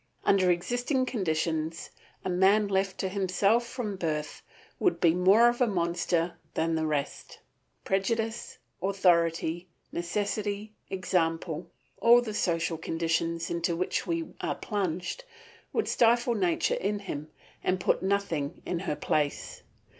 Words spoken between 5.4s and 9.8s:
of a monster than the rest. Prejudice, authority,